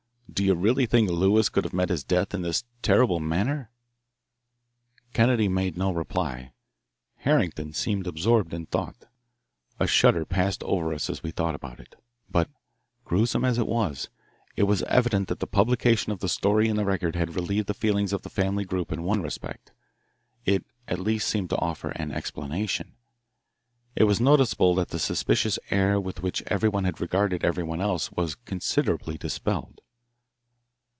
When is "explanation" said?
22.11-22.95